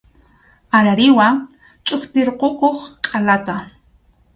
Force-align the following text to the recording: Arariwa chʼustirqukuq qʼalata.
Arariwa 0.77 1.27
chʼustirqukuq 1.85 2.77
qʼalata. 3.05 3.55